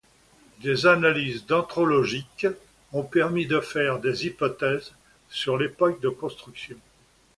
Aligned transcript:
Des 0.63 0.87
analyses 0.87 1.45
dendrologiques 1.45 2.47
ont 2.91 3.03
permis 3.03 3.45
de 3.45 3.59
faire 3.59 3.99
des 3.99 4.25
hypothèses 4.25 4.93
sur 5.29 5.59
l'époque 5.59 6.01
de 6.01 6.09
construction. 6.09 6.77